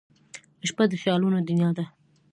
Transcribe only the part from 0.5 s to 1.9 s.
•شپه د خیالونو دنیا ده.